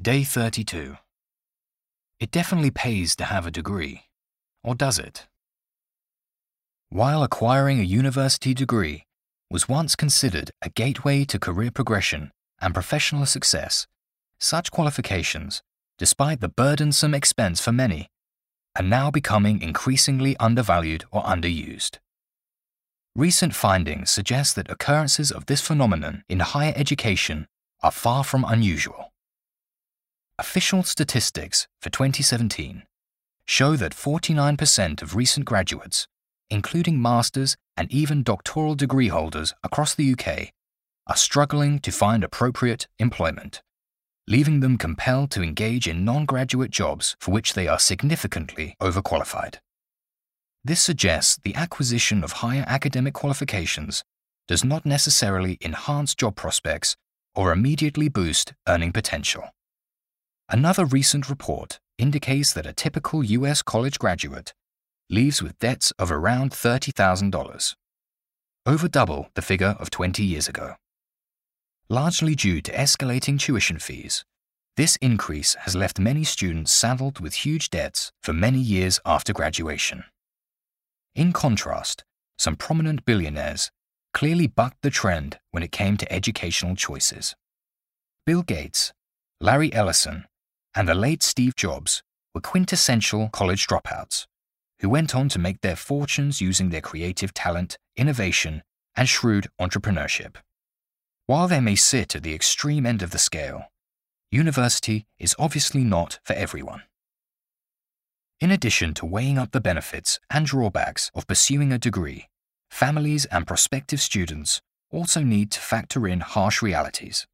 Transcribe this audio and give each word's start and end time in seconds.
Day 0.00 0.22
32. 0.22 0.96
It 2.20 2.30
definitely 2.30 2.70
pays 2.70 3.16
to 3.16 3.24
have 3.24 3.48
a 3.48 3.50
degree. 3.50 4.04
Or 4.62 4.76
does 4.76 4.96
it? 4.96 5.26
While 6.88 7.24
acquiring 7.24 7.80
a 7.80 7.82
university 7.82 8.54
degree 8.54 9.06
was 9.50 9.68
once 9.68 9.96
considered 9.96 10.52
a 10.62 10.70
gateway 10.70 11.24
to 11.24 11.40
career 11.40 11.72
progression 11.72 12.30
and 12.60 12.74
professional 12.74 13.26
success, 13.26 13.88
such 14.38 14.70
qualifications, 14.70 15.62
despite 15.98 16.40
the 16.40 16.48
burdensome 16.48 17.12
expense 17.12 17.60
for 17.60 17.72
many, 17.72 18.06
are 18.76 18.84
now 18.84 19.10
becoming 19.10 19.60
increasingly 19.60 20.36
undervalued 20.36 21.06
or 21.10 21.24
underused. 21.24 21.98
Recent 23.16 23.52
findings 23.52 24.12
suggest 24.12 24.54
that 24.54 24.70
occurrences 24.70 25.32
of 25.32 25.46
this 25.46 25.60
phenomenon 25.60 26.22
in 26.28 26.38
higher 26.38 26.72
education 26.76 27.48
are 27.82 27.90
far 27.90 28.22
from 28.22 28.44
unusual. 28.44 29.12
Official 30.40 30.84
statistics 30.84 31.66
for 31.82 31.90
2017 31.90 32.84
show 33.44 33.74
that 33.74 33.90
49% 33.92 35.02
of 35.02 35.16
recent 35.16 35.44
graduates, 35.44 36.06
including 36.48 37.02
master's 37.02 37.56
and 37.76 37.90
even 37.90 38.22
doctoral 38.22 38.76
degree 38.76 39.08
holders 39.08 39.52
across 39.64 39.96
the 39.96 40.12
UK, 40.12 40.50
are 41.08 41.16
struggling 41.16 41.80
to 41.80 41.90
find 41.90 42.22
appropriate 42.22 42.86
employment, 43.00 43.62
leaving 44.28 44.60
them 44.60 44.78
compelled 44.78 45.32
to 45.32 45.42
engage 45.42 45.88
in 45.88 46.04
non 46.04 46.24
graduate 46.24 46.70
jobs 46.70 47.16
for 47.18 47.32
which 47.32 47.54
they 47.54 47.66
are 47.66 47.80
significantly 47.80 48.76
overqualified. 48.80 49.56
This 50.62 50.80
suggests 50.80 51.36
the 51.42 51.56
acquisition 51.56 52.22
of 52.22 52.44
higher 52.46 52.64
academic 52.68 53.14
qualifications 53.14 54.04
does 54.46 54.62
not 54.62 54.86
necessarily 54.86 55.58
enhance 55.60 56.14
job 56.14 56.36
prospects 56.36 56.94
or 57.34 57.50
immediately 57.50 58.08
boost 58.08 58.54
earning 58.68 58.92
potential. 58.92 59.50
Another 60.50 60.86
recent 60.86 61.28
report 61.28 61.78
indicates 61.98 62.54
that 62.54 62.64
a 62.64 62.72
typical 62.72 63.22
US 63.22 63.60
college 63.60 63.98
graduate 63.98 64.54
leaves 65.10 65.42
with 65.42 65.58
debts 65.58 65.92
of 65.98 66.10
around 66.10 66.52
$30,000, 66.52 67.74
over 68.64 68.88
double 68.88 69.28
the 69.34 69.42
figure 69.42 69.76
of 69.78 69.90
20 69.90 70.24
years 70.24 70.48
ago. 70.48 70.74
Largely 71.90 72.34
due 72.34 72.62
to 72.62 72.72
escalating 72.72 73.38
tuition 73.38 73.78
fees, 73.78 74.24
this 74.78 74.96
increase 75.02 75.54
has 75.62 75.74
left 75.74 75.98
many 75.98 76.24
students 76.24 76.72
saddled 76.72 77.20
with 77.20 77.44
huge 77.44 77.68
debts 77.68 78.12
for 78.22 78.32
many 78.32 78.58
years 78.58 79.00
after 79.04 79.34
graduation. 79.34 80.04
In 81.14 81.32
contrast, 81.32 82.04
some 82.38 82.56
prominent 82.56 83.04
billionaires 83.04 83.70
clearly 84.14 84.46
bucked 84.46 84.80
the 84.80 84.90
trend 84.90 85.38
when 85.50 85.62
it 85.62 85.72
came 85.72 85.98
to 85.98 86.10
educational 86.10 86.74
choices. 86.74 87.34
Bill 88.24 88.42
Gates, 88.42 88.92
Larry 89.40 89.72
Ellison, 89.72 90.27
and 90.78 90.88
the 90.88 90.94
late 90.94 91.24
Steve 91.24 91.56
Jobs 91.56 92.04
were 92.32 92.40
quintessential 92.40 93.30
college 93.32 93.66
dropouts 93.66 94.26
who 94.78 94.88
went 94.88 95.12
on 95.12 95.28
to 95.28 95.40
make 95.40 95.60
their 95.60 95.74
fortunes 95.74 96.40
using 96.40 96.68
their 96.68 96.80
creative 96.80 97.34
talent, 97.34 97.76
innovation, 97.96 98.62
and 98.94 99.08
shrewd 99.08 99.48
entrepreneurship. 99.60 100.36
While 101.26 101.48
they 101.48 101.58
may 101.58 101.74
sit 101.74 102.14
at 102.14 102.22
the 102.22 102.32
extreme 102.32 102.86
end 102.86 103.02
of 103.02 103.10
the 103.10 103.18
scale, 103.18 103.64
university 104.30 105.04
is 105.18 105.34
obviously 105.36 105.82
not 105.82 106.20
for 106.22 106.34
everyone. 106.34 106.82
In 108.40 108.52
addition 108.52 108.94
to 108.94 109.06
weighing 109.06 109.36
up 109.36 109.50
the 109.50 109.60
benefits 109.60 110.20
and 110.30 110.46
drawbacks 110.46 111.10
of 111.12 111.26
pursuing 111.26 111.72
a 111.72 111.78
degree, 111.78 112.28
families 112.70 113.24
and 113.24 113.48
prospective 113.48 114.00
students 114.00 114.62
also 114.92 115.24
need 115.24 115.50
to 115.50 115.60
factor 115.60 116.06
in 116.06 116.20
harsh 116.20 116.62
realities. 116.62 117.26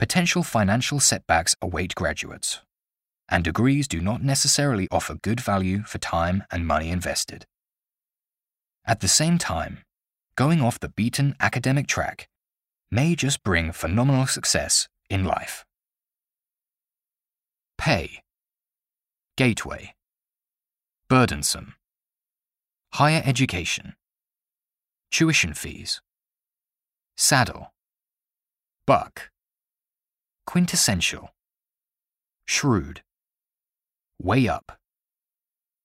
Potential 0.00 0.42
financial 0.42 0.98
setbacks 0.98 1.54
await 1.60 1.94
graduates, 1.94 2.62
and 3.28 3.44
degrees 3.44 3.86
do 3.86 4.00
not 4.00 4.22
necessarily 4.22 4.88
offer 4.90 5.16
good 5.16 5.40
value 5.40 5.82
for 5.82 5.98
time 5.98 6.42
and 6.50 6.66
money 6.66 6.88
invested. 6.88 7.44
At 8.86 9.00
the 9.00 9.08
same 9.08 9.36
time, 9.36 9.80
going 10.36 10.62
off 10.62 10.80
the 10.80 10.88
beaten 10.88 11.36
academic 11.38 11.86
track 11.86 12.30
may 12.90 13.14
just 13.14 13.42
bring 13.42 13.72
phenomenal 13.72 14.26
success 14.26 14.88
in 15.10 15.24
life. 15.24 15.66
Pay. 17.76 18.22
Gateway. 19.36 19.94
Burdensome. 21.10 21.74
Higher 22.94 23.20
education. 23.26 23.96
Tuition 25.10 25.52
fees. 25.52 26.00
Saddle. 27.18 27.74
Buck 28.86 29.29
Quintessential. 30.50 31.30
Shrewd. 32.44 33.02
Weigh 34.20 34.48
up. 34.48 34.80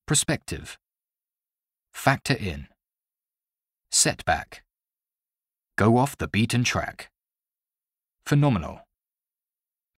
Perspective. 0.07 0.79
Factor 1.93 2.33
in. 2.33 2.65
Setback. 3.91 4.63
Go 5.77 5.97
off 5.97 6.17
the 6.17 6.27
beaten 6.27 6.63
track. 6.63 7.11
Phenomenal 8.25 8.84